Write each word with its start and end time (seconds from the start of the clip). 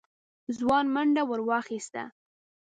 ځوان 0.57 0.85
منډه 0.95 1.21
ور 1.29 1.41
واخيسته. 1.49 2.03